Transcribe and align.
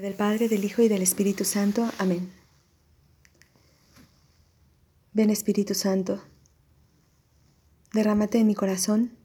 Del 0.00 0.14
Padre, 0.14 0.48
del 0.48 0.64
Hijo 0.64 0.82
y 0.82 0.88
del 0.88 1.02
Espíritu 1.02 1.44
Santo. 1.44 1.90
Amén. 1.98 2.30
Ven 5.12 5.28
Espíritu 5.28 5.74
Santo, 5.74 6.22
derrámate 7.92 8.38
en 8.38 8.46
mi 8.46 8.54
corazón, 8.54 9.16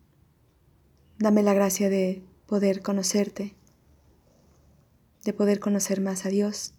dame 1.19 1.43
la 1.43 1.53
gracia 1.53 1.91
de 1.91 2.23
poder 2.47 2.81
conocerte, 2.81 3.53
de 5.23 5.33
poder 5.33 5.59
conocer 5.59 6.01
más 6.01 6.25
a 6.25 6.29
Dios, 6.29 6.73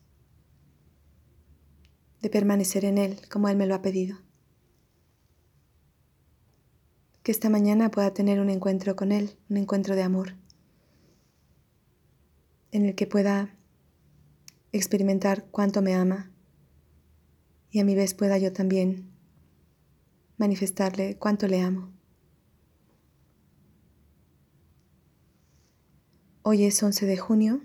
de 2.20 2.30
permanecer 2.30 2.84
en 2.84 2.98
Él 2.98 3.20
como 3.30 3.48
Él 3.48 3.56
me 3.56 3.66
lo 3.66 3.76
ha 3.76 3.82
pedido. 3.82 4.18
Que 7.22 7.30
esta 7.30 7.48
mañana 7.48 7.92
pueda 7.92 8.12
tener 8.12 8.40
un 8.40 8.50
encuentro 8.50 8.96
con 8.96 9.12
Él, 9.12 9.36
un 9.48 9.56
encuentro 9.56 9.94
de 9.94 10.02
amor, 10.02 10.34
en 12.72 12.86
el 12.86 12.96
que 12.96 13.06
pueda 13.06 13.54
experimentar 14.78 15.46
cuánto 15.52 15.82
me 15.82 15.94
ama 15.94 16.32
y 17.70 17.78
a 17.78 17.84
mi 17.84 17.94
vez 17.94 18.12
pueda 18.12 18.38
yo 18.38 18.52
también 18.52 19.08
manifestarle 20.36 21.16
cuánto 21.16 21.46
le 21.46 21.60
amo. 21.60 21.92
Hoy 26.42 26.64
es 26.64 26.82
11 26.82 27.06
de 27.06 27.16
junio, 27.16 27.60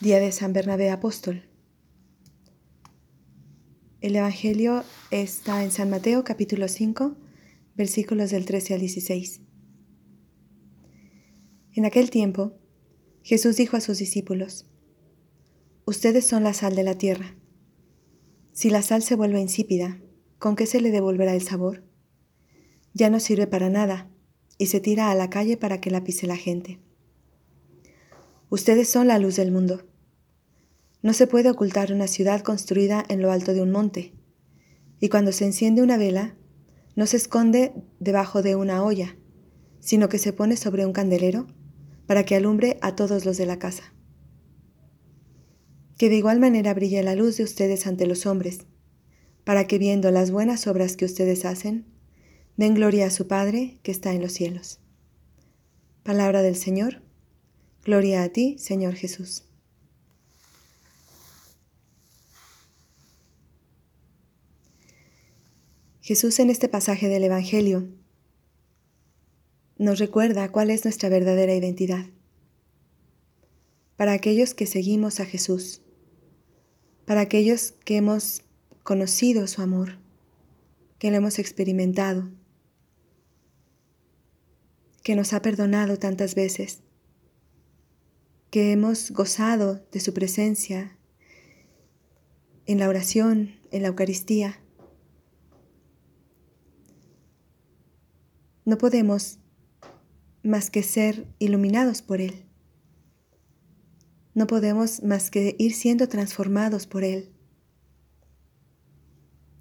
día 0.00 0.20
de 0.20 0.30
San 0.30 0.52
Bernabé 0.52 0.90
Apóstol. 0.90 1.48
El 4.02 4.14
Evangelio 4.14 4.84
está 5.10 5.64
en 5.64 5.70
San 5.70 5.88
Mateo 5.88 6.22
capítulo 6.22 6.68
5, 6.68 7.16
versículos 7.76 8.30
del 8.30 8.44
13 8.44 8.74
al 8.74 8.80
16. 8.80 9.40
En 11.72 11.86
aquel 11.86 12.10
tiempo, 12.10 12.59
Jesús 13.22 13.56
dijo 13.56 13.76
a 13.76 13.80
sus 13.80 13.98
discípulos, 13.98 14.66
Ustedes 15.84 16.26
son 16.26 16.44
la 16.44 16.54
sal 16.54 16.74
de 16.74 16.84
la 16.84 16.96
tierra. 16.96 17.36
Si 18.52 18.70
la 18.70 18.82
sal 18.82 19.02
se 19.02 19.14
vuelve 19.14 19.40
insípida, 19.40 20.00
¿con 20.38 20.56
qué 20.56 20.66
se 20.66 20.80
le 20.80 20.90
devolverá 20.90 21.34
el 21.34 21.42
sabor? 21.42 21.84
Ya 22.94 23.10
no 23.10 23.20
sirve 23.20 23.46
para 23.46 23.70
nada 23.70 24.10
y 24.58 24.66
se 24.66 24.80
tira 24.80 25.10
a 25.10 25.14
la 25.14 25.30
calle 25.30 25.56
para 25.56 25.80
que 25.80 25.90
la 25.90 26.04
pise 26.04 26.26
la 26.26 26.36
gente. 26.36 26.80
Ustedes 28.50 28.88
son 28.88 29.06
la 29.06 29.18
luz 29.18 29.36
del 29.36 29.52
mundo. 29.52 29.82
No 31.02 31.12
se 31.12 31.26
puede 31.26 31.50
ocultar 31.50 31.92
una 31.92 32.08
ciudad 32.08 32.42
construida 32.42 33.04
en 33.08 33.22
lo 33.22 33.30
alto 33.30 33.54
de 33.54 33.62
un 33.62 33.70
monte, 33.70 34.12
y 34.98 35.08
cuando 35.08 35.32
se 35.32 35.46
enciende 35.46 35.82
una 35.82 35.96
vela, 35.96 36.36
no 36.94 37.06
se 37.06 37.16
esconde 37.16 37.72
debajo 38.00 38.42
de 38.42 38.56
una 38.56 38.84
olla, 38.84 39.16
sino 39.78 40.08
que 40.08 40.18
se 40.18 40.32
pone 40.32 40.56
sobre 40.56 40.84
un 40.84 40.92
candelero 40.92 41.46
para 42.10 42.24
que 42.24 42.34
alumbre 42.34 42.76
a 42.82 42.96
todos 42.96 43.24
los 43.24 43.36
de 43.36 43.46
la 43.46 43.60
casa. 43.60 43.84
Que 45.96 46.08
de 46.08 46.16
igual 46.16 46.40
manera 46.40 46.74
brille 46.74 47.04
la 47.04 47.14
luz 47.14 47.36
de 47.36 47.44
ustedes 47.44 47.86
ante 47.86 48.04
los 48.04 48.26
hombres, 48.26 48.66
para 49.44 49.68
que 49.68 49.78
viendo 49.78 50.10
las 50.10 50.32
buenas 50.32 50.66
obras 50.66 50.96
que 50.96 51.04
ustedes 51.04 51.44
hacen, 51.44 51.86
den 52.56 52.74
gloria 52.74 53.06
a 53.06 53.10
su 53.10 53.28
Padre 53.28 53.78
que 53.84 53.92
está 53.92 54.12
en 54.12 54.22
los 54.22 54.32
cielos. 54.32 54.80
Palabra 56.02 56.42
del 56.42 56.56
Señor. 56.56 57.00
Gloria 57.84 58.24
a 58.24 58.28
ti, 58.30 58.58
Señor 58.58 58.96
Jesús. 58.96 59.44
Jesús 66.00 66.40
en 66.40 66.50
este 66.50 66.68
pasaje 66.68 67.06
del 67.06 67.22
Evangelio 67.22 67.99
nos 69.80 69.98
recuerda 69.98 70.52
cuál 70.52 70.68
es 70.68 70.84
nuestra 70.84 71.08
verdadera 71.08 71.54
identidad. 71.54 72.04
Para 73.96 74.12
aquellos 74.12 74.52
que 74.52 74.66
seguimos 74.66 75.20
a 75.20 75.24
Jesús, 75.24 75.80
para 77.06 77.22
aquellos 77.22 77.72
que 77.86 77.96
hemos 77.96 78.42
conocido 78.82 79.46
su 79.46 79.62
amor, 79.62 79.96
que 80.98 81.10
lo 81.10 81.16
hemos 81.16 81.38
experimentado, 81.38 82.28
que 85.02 85.16
nos 85.16 85.32
ha 85.32 85.40
perdonado 85.40 85.98
tantas 85.98 86.34
veces, 86.34 86.80
que 88.50 88.72
hemos 88.72 89.10
gozado 89.12 89.82
de 89.92 90.00
su 90.00 90.12
presencia 90.12 90.98
en 92.66 92.78
la 92.78 92.86
oración, 92.86 93.58
en 93.70 93.80
la 93.80 93.88
Eucaristía. 93.88 94.60
No 98.66 98.76
podemos 98.76 99.39
más 100.42 100.70
que 100.70 100.82
ser 100.82 101.26
iluminados 101.38 102.02
por 102.02 102.20
Él. 102.20 102.44
No 104.34 104.46
podemos 104.46 105.02
más 105.02 105.30
que 105.30 105.56
ir 105.58 105.74
siendo 105.74 106.08
transformados 106.08 106.86
por 106.86 107.04
Él. 107.04 107.30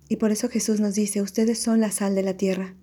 Y 0.08 0.18
por 0.18 0.32
eso 0.32 0.50
Jesús 0.50 0.80
nos 0.80 0.96
dice, 0.96 1.22
ustedes 1.22 1.60
son 1.60 1.82
la 1.82 1.92
sal 1.92 2.16
de 2.16 2.24
la 2.24 2.36
tierra. 2.36 2.76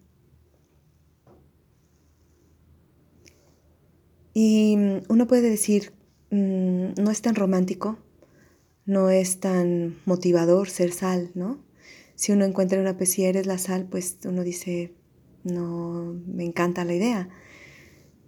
Y 4.33 4.77
uno 5.09 5.27
puede 5.27 5.49
decir, 5.49 5.93
mm, 6.31 7.01
no 7.03 7.11
es 7.11 7.23
tan 7.23 7.35
romántico, 7.35 7.99
no 8.85 9.11
es 9.11 9.41
tan 9.41 9.97
motivador 10.05 10.69
ser 10.69 10.93
sal, 10.93 11.31
¿no? 11.35 11.65
Si 12.15 12.33
uno 12.33 12.45
encuentra 12.45 12.81
una 12.81 12.97
si 13.05 13.25
eres 13.25 13.47
la 13.47 13.59
sal, 13.59 13.87
pues 13.91 14.19
uno 14.25 14.43
dice, 14.43 14.95
no, 15.43 16.15
me 16.27 16.45
encanta 16.45 16.85
la 16.85 16.95
idea. 16.95 17.29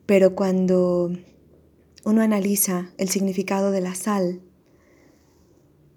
Pero 0.09 0.35
cuando 0.35 1.13
uno 2.03 2.23
analiza 2.23 2.95
el 2.97 3.11
significado 3.11 3.71
de 3.71 3.83
la 3.83 3.95
sal, 3.95 4.41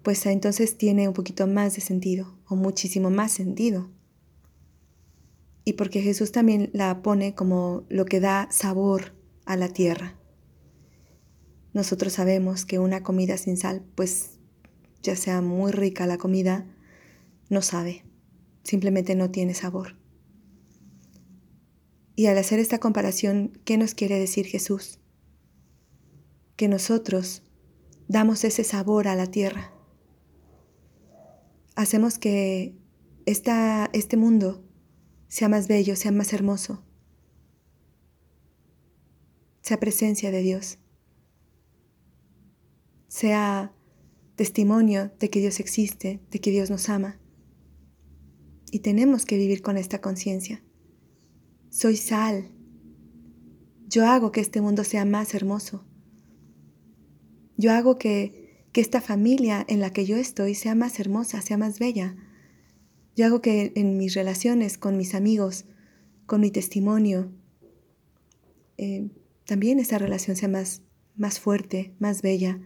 pues 0.02 0.26
entonces 0.26 0.76
tiene 0.76 1.08
un 1.08 1.14
poquito 1.14 1.46
más 1.46 1.76
de 1.76 1.80
sentido 1.80 2.36
o 2.46 2.54
muchísimo 2.54 3.08
más 3.08 3.32
sentido. 3.32 3.90
Y 5.64 5.72
porque 5.72 6.02
Jesús 6.02 6.30
también 6.30 6.68
la 6.74 7.00
pone 7.00 7.34
como 7.34 7.84
lo 7.88 8.04
que 8.04 8.20
da 8.20 8.48
sabor 8.50 9.14
a 9.46 9.56
la 9.56 9.70
tierra. 9.70 10.18
Nosotros 11.72 12.12
sabemos 12.12 12.66
que 12.66 12.78
una 12.78 13.02
comida 13.02 13.38
sin 13.38 13.56
sal, 13.56 13.82
pues 13.94 14.40
ya 15.02 15.16
sea 15.16 15.40
muy 15.40 15.72
rica 15.72 16.06
la 16.06 16.18
comida, 16.18 16.66
no 17.48 17.62
sabe, 17.62 18.04
simplemente 18.62 19.14
no 19.14 19.30
tiene 19.30 19.54
sabor. 19.54 20.01
Y 22.14 22.26
al 22.26 22.36
hacer 22.38 22.58
esta 22.58 22.78
comparación, 22.78 23.58
¿qué 23.64 23.78
nos 23.78 23.94
quiere 23.94 24.18
decir 24.18 24.46
Jesús? 24.46 24.98
Que 26.56 26.68
nosotros 26.68 27.42
damos 28.08 28.44
ese 28.44 28.64
sabor 28.64 29.08
a 29.08 29.16
la 29.16 29.30
tierra. 29.30 29.72
Hacemos 31.74 32.18
que 32.18 32.76
esta, 33.24 33.88
este 33.94 34.16
mundo 34.16 34.62
sea 35.28 35.48
más 35.48 35.68
bello, 35.68 35.96
sea 35.96 36.12
más 36.12 36.34
hermoso, 36.34 36.84
sea 39.62 39.80
presencia 39.80 40.30
de 40.30 40.42
Dios, 40.42 40.78
sea 43.08 43.74
testimonio 44.36 45.12
de 45.18 45.30
que 45.30 45.40
Dios 45.40 45.60
existe, 45.60 46.20
de 46.30 46.40
que 46.40 46.50
Dios 46.50 46.68
nos 46.68 46.88
ama. 46.90 47.18
Y 48.70 48.80
tenemos 48.80 49.24
que 49.24 49.38
vivir 49.38 49.62
con 49.62 49.78
esta 49.78 50.00
conciencia. 50.00 50.62
Soy 51.72 51.96
sal. 51.96 52.50
Yo 53.88 54.06
hago 54.06 54.30
que 54.30 54.42
este 54.42 54.60
mundo 54.60 54.84
sea 54.84 55.06
más 55.06 55.32
hermoso. 55.32 55.86
Yo 57.56 57.72
hago 57.72 57.96
que, 57.96 58.66
que 58.72 58.82
esta 58.82 59.00
familia 59.00 59.64
en 59.66 59.80
la 59.80 59.90
que 59.90 60.04
yo 60.04 60.18
estoy 60.18 60.54
sea 60.54 60.74
más 60.74 61.00
hermosa, 61.00 61.40
sea 61.40 61.56
más 61.56 61.78
bella. 61.78 62.14
Yo 63.16 63.24
hago 63.24 63.40
que 63.40 63.72
en 63.74 63.96
mis 63.96 64.12
relaciones 64.12 64.76
con 64.76 64.98
mis 64.98 65.14
amigos, 65.14 65.64
con 66.26 66.42
mi 66.42 66.50
testimonio, 66.50 67.32
eh, 68.76 69.08
también 69.46 69.78
esa 69.78 69.96
relación 69.96 70.36
sea 70.36 70.48
más, 70.48 70.82
más 71.16 71.40
fuerte, 71.40 71.94
más 71.98 72.20
bella. 72.20 72.60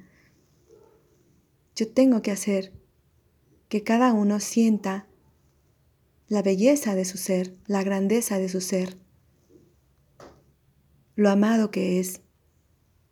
Yo 1.76 1.86
tengo 1.86 2.22
que 2.22 2.32
hacer 2.32 2.72
que 3.68 3.84
cada 3.84 4.12
uno 4.12 4.40
sienta 4.40 5.06
la 6.28 6.42
belleza 6.42 6.94
de 6.94 7.04
su 7.04 7.18
ser, 7.18 7.54
la 7.66 7.84
grandeza 7.84 8.38
de 8.38 8.48
su 8.48 8.60
ser, 8.60 8.96
lo 11.14 11.30
amado 11.30 11.70
que 11.70 12.00
es. 12.00 12.20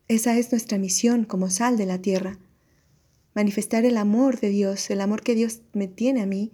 Esa 0.08 0.36
es 0.36 0.50
nuestra 0.50 0.78
misión 0.78 1.24
como 1.24 1.48
sal 1.48 1.76
de 1.76 1.86
la 1.86 2.02
tierra, 2.02 2.38
manifestar 3.34 3.84
el 3.84 3.96
amor 3.96 4.40
de 4.40 4.50
Dios, 4.50 4.90
el 4.90 5.00
amor 5.00 5.22
que 5.22 5.34
Dios 5.34 5.60
me 5.72 5.86
tiene 5.86 6.22
a 6.22 6.26
mí, 6.26 6.52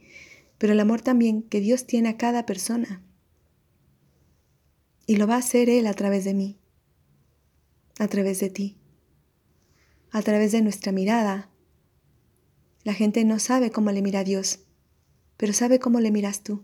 pero 0.59 0.75
el 0.75 0.81
amor 0.81 1.01
también 1.01 1.43
que 1.43 1.61
Dios 1.61 1.87
tiene 1.87 2.11
a 2.11 2.17
cada 2.17 2.45
persona. 2.47 3.03
Y 5.07 5.17
lo 5.17 5.27
va 5.27 5.37
a 5.37 5.39
hacer 5.39 5.71
Él 5.71 5.87
a 5.87 5.95
través 5.95 6.25
de 6.25 6.35
mí, 6.35 6.59
a 7.99 8.07
través 8.07 8.39
de 8.39 8.51
ti, 8.51 8.77
a 10.11 10.23
través 10.23 10.53
de 10.53 10.61
nuestra 10.61 10.93
mirada. 10.93 11.51
La 12.85 12.95
gente 12.95 13.25
no 13.25 13.39
sabe 13.39 13.71
cómo 13.71 13.91
le 13.91 14.03
mira 14.03 14.21
a 14.21 14.25
Dios, 14.25 14.61
pero 15.41 15.55
sabe 15.55 15.79
cómo 15.79 16.01
le 16.01 16.11
miras 16.11 16.43
tú. 16.43 16.63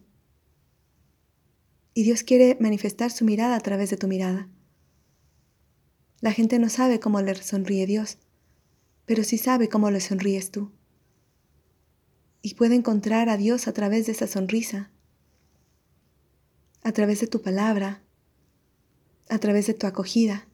Y 1.94 2.02
Dios 2.02 2.22
quiere 2.22 2.58
manifestar 2.60 3.10
su 3.10 3.24
mirada 3.24 3.56
a 3.56 3.60
través 3.60 3.88
de 3.88 3.96
tu 3.96 4.06
mirada. 4.06 4.50
La 6.20 6.30
gente 6.30 6.58
no 6.58 6.68
sabe 6.68 7.00
cómo 7.00 7.22
le 7.22 7.34
sonríe 7.36 7.86
Dios, 7.86 8.18
pero 9.06 9.24
sí 9.24 9.38
sabe 9.38 9.70
cómo 9.70 9.90
le 9.90 10.02
sonríes 10.02 10.50
tú. 10.50 10.72
Y 12.42 12.52
puede 12.52 12.74
encontrar 12.74 13.30
a 13.30 13.38
Dios 13.38 13.66
a 13.66 13.72
través 13.72 14.04
de 14.04 14.12
esa 14.12 14.26
sonrisa, 14.26 14.90
a 16.82 16.92
través 16.92 17.20
de 17.20 17.28
tu 17.28 17.40
palabra, 17.40 18.02
a 19.30 19.38
través 19.38 19.68
de 19.68 19.72
tu 19.72 19.86
acogida. 19.86 20.46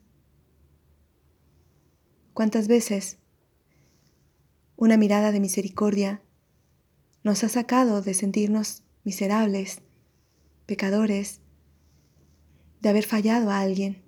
¿Cuántas 2.33 2.69
veces 2.69 3.17
una 4.77 4.95
mirada 4.95 5.33
de 5.33 5.41
misericordia 5.41 6.22
nos 7.23 7.43
ha 7.43 7.49
sacado 7.49 8.01
de 8.01 8.13
sentirnos 8.13 8.83
miserables, 9.03 9.81
pecadores, 10.65 11.39
de 12.81 12.89
haber 12.89 13.05
fallado 13.05 13.49
a 13.49 13.59
alguien? 13.61 14.03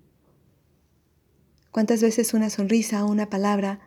¿Cuántas 1.71 2.01
veces 2.01 2.33
una 2.33 2.49
sonrisa 2.49 3.03
o 3.03 3.09
una 3.09 3.29
palabra 3.29 3.79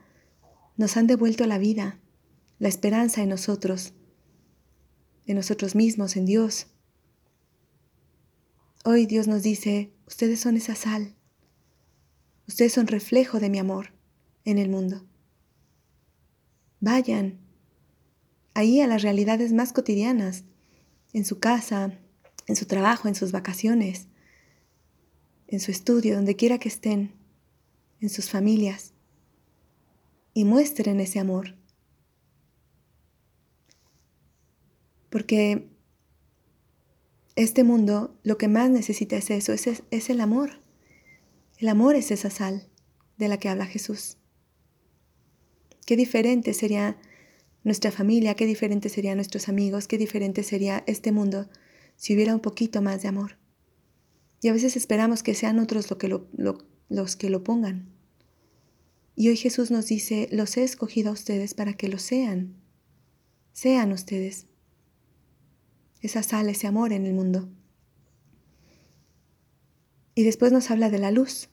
nos 0.76 0.96
han 0.96 1.06
devuelto 1.06 1.46
la 1.46 1.58
vida, 1.58 1.98
la 2.58 2.68
esperanza 2.68 3.22
en 3.22 3.28
nosotros, 3.28 3.94
en 5.26 5.36
nosotros 5.36 5.74
mismos, 5.74 6.16
en 6.16 6.24
Dios? 6.24 6.68
Hoy 8.84 9.06
Dios 9.06 9.28
nos 9.28 9.42
dice, 9.42 9.92
ustedes 10.06 10.40
son 10.40 10.56
esa 10.56 10.74
sal, 10.74 11.14
ustedes 12.46 12.72
son 12.72 12.86
reflejo 12.86 13.40
de 13.40 13.50
mi 13.50 13.58
amor 13.58 13.92
en 14.44 14.58
el 14.58 14.70
mundo. 14.70 15.04
Vayan 16.80 17.47
ahí 18.58 18.80
a 18.80 18.88
las 18.88 19.02
realidades 19.02 19.52
más 19.52 19.72
cotidianas, 19.72 20.42
en 21.12 21.24
su 21.24 21.38
casa, 21.38 21.96
en 22.48 22.56
su 22.56 22.66
trabajo, 22.66 23.06
en 23.06 23.14
sus 23.14 23.30
vacaciones, 23.30 24.08
en 25.46 25.60
su 25.60 25.70
estudio, 25.70 26.16
donde 26.16 26.34
quiera 26.34 26.58
que 26.58 26.68
estén 26.68 27.12
en 28.00 28.10
sus 28.10 28.28
familias 28.28 28.94
y 30.34 30.44
muestren 30.44 30.98
ese 30.98 31.20
amor. 31.20 31.56
Porque 35.08 35.68
este 37.36 37.62
mundo 37.62 38.18
lo 38.24 38.38
que 38.38 38.48
más 38.48 38.70
necesita 38.70 39.16
es 39.16 39.30
eso, 39.30 39.52
es, 39.52 39.84
es, 39.88 40.10
el 40.10 40.20
amor. 40.20 40.60
El 41.58 41.68
amor 41.68 41.94
es 41.94 42.10
esa 42.10 42.28
sal 42.28 42.68
de 43.18 43.28
la 43.28 43.38
que 43.38 43.48
habla 43.48 43.66
Jesús. 43.66 44.16
Qué 45.86 45.96
diferente 45.96 46.54
sería 46.54 46.98
nuestra 47.64 47.90
familia, 47.90 48.34
qué 48.34 48.46
diferente 48.46 48.88
serían 48.88 49.16
nuestros 49.16 49.48
amigos, 49.48 49.88
qué 49.88 49.98
diferente 49.98 50.42
sería 50.42 50.84
este 50.86 51.12
mundo 51.12 51.48
si 51.96 52.14
hubiera 52.14 52.34
un 52.34 52.40
poquito 52.40 52.82
más 52.82 53.02
de 53.02 53.08
amor. 53.08 53.36
Y 54.40 54.48
a 54.48 54.52
veces 54.52 54.76
esperamos 54.76 55.22
que 55.22 55.34
sean 55.34 55.58
otros 55.58 55.88
los 56.88 57.16
que 57.16 57.30
lo 57.30 57.44
pongan. 57.44 57.88
Y 59.16 59.28
hoy 59.28 59.36
Jesús 59.36 59.72
nos 59.72 59.86
dice, 59.86 60.28
los 60.30 60.56
he 60.56 60.62
escogido 60.62 61.10
a 61.10 61.12
ustedes 61.12 61.54
para 61.54 61.72
que 61.72 61.88
lo 61.88 61.98
sean. 61.98 62.54
Sean 63.52 63.90
ustedes. 63.90 64.46
Esa 66.00 66.22
sal, 66.22 66.48
ese 66.48 66.68
amor 66.68 66.92
en 66.92 67.04
el 67.04 67.14
mundo. 67.14 67.48
Y 70.14 70.22
después 70.22 70.52
nos 70.52 70.70
habla 70.70 70.88
de 70.88 70.98
la 70.98 71.10
luz. 71.10 71.48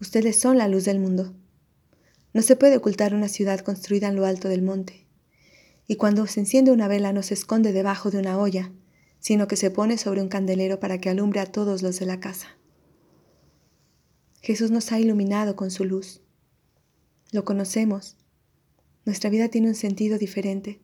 Ustedes 0.00 0.36
son 0.36 0.56
la 0.56 0.68
luz 0.68 0.84
del 0.84 1.00
mundo. 1.00 1.34
No 2.32 2.42
se 2.42 2.56
puede 2.56 2.76
ocultar 2.76 3.14
una 3.14 3.28
ciudad 3.28 3.60
construida 3.60 4.08
en 4.08 4.16
lo 4.16 4.24
alto 4.24 4.48
del 4.48 4.62
monte. 4.62 5.06
Y 5.86 5.96
cuando 5.96 6.26
se 6.26 6.40
enciende 6.40 6.70
una 6.70 6.86
vela 6.86 7.12
no 7.12 7.22
se 7.22 7.34
esconde 7.34 7.72
debajo 7.72 8.10
de 8.10 8.18
una 8.18 8.38
olla, 8.38 8.72
sino 9.18 9.48
que 9.48 9.56
se 9.56 9.70
pone 9.70 9.98
sobre 9.98 10.22
un 10.22 10.28
candelero 10.28 10.78
para 10.80 10.98
que 10.98 11.10
alumbre 11.10 11.40
a 11.40 11.46
todos 11.46 11.82
los 11.82 11.98
de 11.98 12.06
la 12.06 12.20
casa. 12.20 12.56
Jesús 14.40 14.70
nos 14.70 14.92
ha 14.92 15.00
iluminado 15.00 15.56
con 15.56 15.70
su 15.70 15.84
luz. 15.84 16.22
Lo 17.32 17.44
conocemos. 17.44 18.16
Nuestra 19.04 19.30
vida 19.30 19.48
tiene 19.48 19.68
un 19.68 19.74
sentido 19.74 20.18
diferente. 20.18 20.80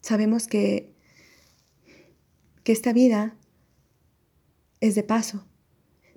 Sabemos 0.00 0.46
que, 0.46 0.94
que 2.62 2.72
esta 2.72 2.92
vida 2.92 3.36
es 4.80 4.94
de 4.94 5.02
paso, 5.02 5.44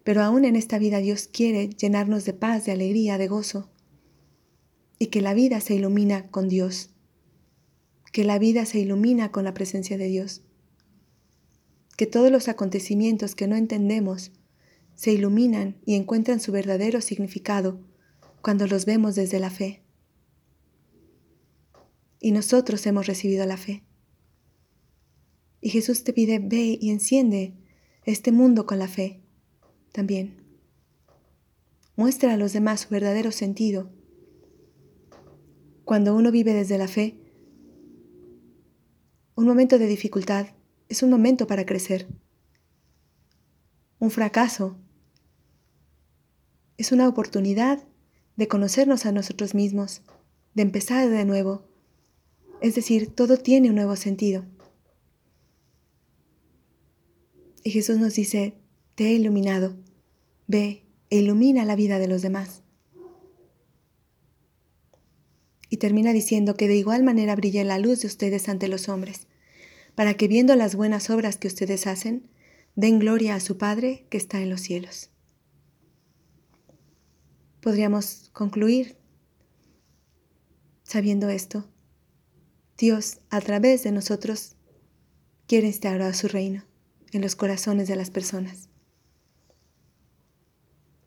pero 0.04 0.22
aún 0.22 0.46
en 0.46 0.56
esta 0.56 0.80
vida 0.80 1.00
Dios 1.00 1.28
quiere 1.28 1.70
llenarnos 1.70 2.26
de 2.26 2.34
paz, 2.34 2.66
de 2.66 2.72
alegría, 2.72 3.18
de 3.18 3.28
gozo, 3.28 3.70
y 5.00 5.08
que 5.08 5.22
la 5.22 5.34
vida 5.34 5.60
se 5.62 5.76
ilumina 5.76 6.30
con 6.30 6.50
Dios, 6.50 6.90
que 8.12 8.24
la 8.24 8.40
vida 8.40 8.66
se 8.66 8.80
ilumina 8.80 9.32
con 9.32 9.44
la 9.44 9.54
presencia 9.54 9.98
de 9.98 10.08
Dios 10.08 10.44
que 11.98 12.08
todos 12.08 12.32
los 12.32 12.48
acontecimientos 12.48 13.36
que 13.36 13.48
no 13.48 13.56
entendemos 13.56 14.32
se 14.96 15.12
iluminan 15.12 15.78
y 15.86 15.96
encuentran 15.96 16.40
su 16.40 16.52
verdadero 16.52 17.02
significado 17.02 17.80
cuando 18.42 18.68
los 18.68 18.86
vemos 18.86 19.16
desde 19.16 19.40
la 19.40 19.50
fe. 19.50 19.84
Y 22.20 22.32
nosotros 22.32 22.86
hemos 22.86 23.08
recibido 23.08 23.46
la 23.46 23.58
fe. 23.58 23.84
Y 25.62 25.70
Jesús 25.70 26.04
te 26.04 26.14
pide, 26.14 26.40
ve 26.40 26.78
y 26.80 26.90
enciende 26.90 27.54
este 28.06 28.32
mundo 28.32 28.66
con 28.66 28.80
la 28.80 28.88
fe 28.88 29.23
también. 29.94 30.36
Muestra 31.96 32.34
a 32.34 32.38
los 32.38 32.52
demás 32.52 32.82
su 32.82 32.90
verdadero 32.90 33.32
sentido. 33.32 33.90
Cuando 35.86 36.16
uno 36.16 36.32
vive 36.32 36.54
desde 36.54 36.78
la 36.78 36.90
fe, 36.90 37.16
un 39.36 39.46
momento 39.46 39.80
de 39.80 39.88
dificultad 39.88 40.48
es 40.90 41.04
un 41.04 41.10
momento 41.10 41.48
para 41.48 41.66
crecer. 41.66 42.08
Un 44.00 44.12
fracaso 44.12 44.76
es 46.78 46.92
una 46.92 47.08
oportunidad 47.08 47.84
de 48.36 48.48
conocernos 48.48 49.06
a 49.06 49.12
nosotros 49.12 49.54
mismos, 49.54 50.02
de 50.56 50.64
empezar 50.64 51.08
de 51.10 51.26
nuevo. 51.26 51.68
Es 52.62 52.76
decir, 52.76 53.14
todo 53.14 53.38
tiene 53.38 53.70
un 53.70 53.76
nuevo 53.76 53.96
sentido. 53.96 54.46
Y 57.64 57.70
Jesús 57.72 58.00
nos 58.00 58.16
dice, 58.16 58.63
te 58.96 59.08
he 59.08 59.14
iluminado, 59.14 59.76
ve 60.48 60.84
e 61.10 61.18
ilumina 61.18 61.66
la 61.66 61.76
vida 61.76 62.00
de 62.00 62.08
los 62.08 62.22
demás. 62.22 62.64
Y 65.70 65.78
termina 65.78 66.14
diciendo 66.14 66.56
que 66.56 66.68
de 66.68 66.76
igual 66.76 67.04
manera 67.04 67.36
brille 67.36 67.64
la 67.64 67.80
luz 67.80 68.02
de 68.02 68.08
ustedes 68.08 68.48
ante 68.50 68.68
los 68.68 68.90
hombres 68.90 69.28
para 69.96 70.16
que 70.16 70.28
viendo 70.28 70.56
las 70.56 70.76
buenas 70.76 71.10
obras 71.10 71.38
que 71.38 71.48
ustedes 71.48 71.88
hacen, 71.88 72.30
den 72.76 73.00
gloria 73.00 73.36
a 73.36 73.40
su 73.40 73.58
Padre 73.58 74.08
que 74.10 74.18
está 74.18 74.42
en 74.42 74.50
los 74.50 74.62
cielos. 74.62 75.10
Podríamos 77.62 78.30
concluir 78.34 78.98
sabiendo 80.84 81.30
esto. 81.30 81.70
Dios, 82.78 83.20
a 83.30 83.40
través 83.40 83.84
de 83.84 83.92
nosotros, 83.92 84.56
quiere 85.48 85.68
instaurar 85.68 86.14
su 86.16 86.28
reino 86.28 86.66
en 87.12 87.22
los 87.22 87.36
corazones 87.36 87.88
de 87.88 87.96
las 87.96 88.10
personas. 88.10 88.70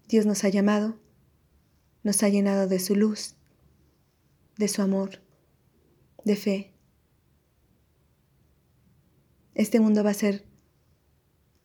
Dios 0.08 0.26
nos 0.26 0.44
ha 0.44 0.48
llamado, 0.48 0.98
nos 2.02 2.22
ha 2.22 2.28
llenado 2.28 2.68
de 2.68 2.78
su 2.78 2.94
luz, 2.94 3.34
de 4.56 4.68
su 4.68 4.82
amor, 4.82 5.20
de 6.25 6.36
fe, 6.36 6.76
este 9.56 9.80
mundo 9.80 10.04
va 10.04 10.10
a 10.10 10.14
ser 10.14 10.44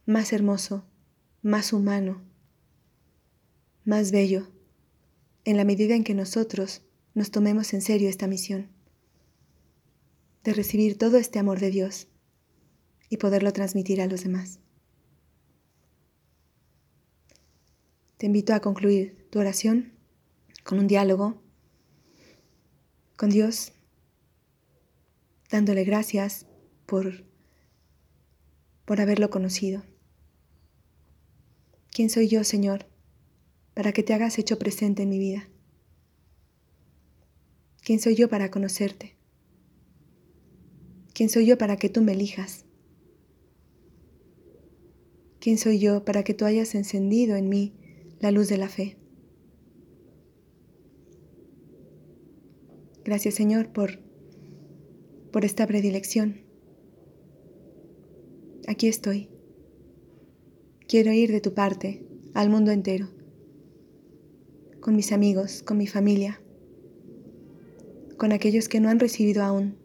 más 0.06 0.32
hermoso, 0.32 0.86
más 1.42 1.74
humano, 1.74 2.22
más 3.84 4.12
bello, 4.12 4.48
en 5.44 5.58
la 5.58 5.66
medida 5.66 5.94
en 5.94 6.06
que 6.06 6.14
nosotros 6.14 6.84
nos 7.14 7.32
tomemos 7.32 7.74
en 7.74 7.82
serio 7.82 8.08
esta 8.08 8.28
misión 8.28 8.70
de 10.46 10.54
recibir 10.54 10.98
todo 10.98 11.18
este 11.18 11.38
amor 11.38 11.60
de 11.60 11.70
Dios 11.70 12.08
y 13.10 13.18
poderlo 13.18 13.52
transmitir 13.52 14.02
a 14.02 14.08
los 14.08 14.24
demás. 14.24 14.60
Te 18.22 18.28
invito 18.28 18.54
a 18.54 18.60
concluir 18.60 19.28
tu 19.32 19.40
oración 19.40 19.94
con 20.64 20.78
un 20.78 20.86
diálogo 20.86 21.42
con 23.18 23.32
Dios, 23.32 23.74
dándole 25.50 25.84
gracias 25.86 26.46
por 26.86 27.26
por 28.86 29.02
haberlo 29.02 29.32
conocido. 29.32 29.82
¿Quién 31.90 32.12
soy 32.12 32.28
yo, 32.28 32.44
Señor, 32.44 32.86
para 33.74 33.92
que 33.92 34.04
te 34.04 34.14
hagas 34.14 34.38
hecho 34.38 34.60
presente 34.60 35.02
en 35.02 35.10
mi 35.10 35.18
vida? 35.18 35.50
¿Quién 37.82 38.00
soy 38.00 38.14
yo 38.14 38.30
para 38.30 38.52
conocerte? 38.52 39.16
¿Quién 41.16 41.30
soy 41.30 41.48
yo 41.48 41.58
para 41.58 41.78
que 41.78 41.90
tú 41.90 42.04
me 42.04 42.12
elijas? 42.12 42.66
¿Quién 45.40 45.58
soy 45.58 45.80
yo 45.80 46.06
para 46.06 46.24
que 46.24 46.36
tú 46.36 46.46
hayas 46.46 46.76
encendido 46.76 47.36
en 47.36 47.50
mí 47.50 47.81
la 48.22 48.32
luz 48.32 48.48
de 48.48 48.58
la 48.58 48.70
fe? 48.70 48.98
Gracias 53.04 53.36
Señor 53.36 53.74
por, 53.74 54.00
por 55.32 55.44
esta 55.44 55.68
predilección 55.68 56.52
aquí 58.72 58.88
estoy. 58.88 59.30
Quiero 60.88 61.12
ir 61.12 61.32
de 61.32 61.42
tu 61.42 61.54
parte 61.54 62.06
al 62.34 62.50
mundo 62.50 62.72
entero, 62.72 63.10
con 64.80 64.96
mis 64.96 65.12
amigos, 65.12 65.64
con 65.64 65.78
mi 65.78 65.88
familia, 65.88 66.42
con 68.18 68.32
aquellos 68.32 68.68
que 68.68 68.80
no 68.80 68.90
han 68.90 69.00
recibido 69.00 69.44
aún 69.44 69.78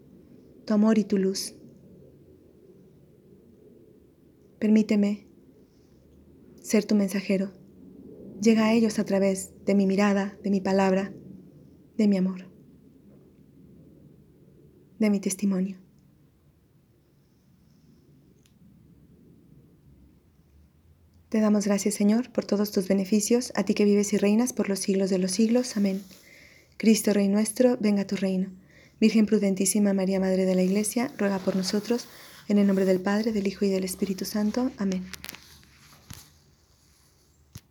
tu 0.65 0.73
amor 0.73 0.97
y 0.97 1.03
tu 1.03 1.17
luz. 1.17 1.55
Permíteme 4.59 5.27
ser 6.61 6.85
tu 6.85 6.95
mensajero. 6.95 7.51
Llega 8.41 8.65
a 8.65 8.73
ellos 8.73 8.99
a 8.99 9.05
través 9.05 9.53
de 9.65 9.73
mi 9.73 9.87
mirada, 9.87 10.37
de 10.43 10.51
mi 10.51 10.61
palabra, 10.61 11.11
de 11.97 12.07
mi 12.07 12.17
amor, 12.17 12.47
de 14.99 15.09
mi 15.09 15.19
testimonio. 15.19 15.77
Te 21.29 21.41
damos 21.41 21.65
gracias, 21.65 21.95
Señor, 21.95 22.31
por 22.31 22.45
todos 22.45 22.71
tus 22.71 22.87
beneficios, 22.87 23.51
a 23.55 23.63
ti 23.63 23.73
que 23.73 23.83
vives 23.83 24.13
y 24.13 24.17
reinas 24.17 24.53
por 24.53 24.69
los 24.69 24.79
siglos 24.79 25.09
de 25.09 25.17
los 25.17 25.31
siglos. 25.31 25.75
Amén. 25.75 26.01
Cristo, 26.77 27.11
Rey 27.11 27.27
nuestro, 27.27 27.77
venga 27.81 28.03
a 28.03 28.07
tu 28.07 28.15
reino. 28.15 28.49
Virgen 29.01 29.25
prudentísima 29.25 29.93
María, 29.93 30.19
Madre 30.19 30.45
de 30.45 30.55
la 30.55 30.63
Iglesia, 30.63 31.11
ruega 31.17 31.39
por 31.39 31.55
nosotros, 31.55 32.07
en 32.47 32.59
el 32.59 32.67
nombre 32.67 32.85
del 32.85 33.01
Padre, 33.01 33.33
del 33.33 33.47
Hijo 33.47 33.65
y 33.65 33.69
del 33.69 33.83
Espíritu 33.83 34.25
Santo. 34.25 34.71
Amén. 34.77 35.03